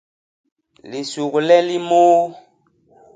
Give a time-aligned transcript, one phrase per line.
[0.89, 2.19] Lisugle li môô.